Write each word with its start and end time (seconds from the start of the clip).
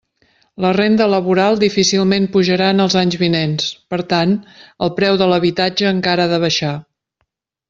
La 0.65 0.69
renda 0.75 1.05
laboral 1.13 1.59
difícilment 1.63 2.25
pujarà 2.37 2.69
en 2.75 2.85
els 2.85 2.95
anys 3.01 3.19
vinents; 3.25 3.69
per 3.95 4.01
tant, 4.15 4.35
el 4.87 4.95
preu 5.01 5.21
de 5.25 5.29
l'habitatge 5.35 5.93
encara 5.95 6.27
ha 6.29 6.33
de 6.37 6.41
baixar. 6.47 6.75